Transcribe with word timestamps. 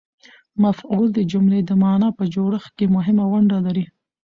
مفعول 0.63 1.07
د 1.13 1.19
جملې 1.31 1.59
د 1.65 1.71
مانا 1.81 2.09
په 2.17 2.23
جوړښت 2.33 2.71
کښي 2.77 2.87
مهمه 2.95 3.25
ونډه 3.31 3.57
لري. 3.65 3.85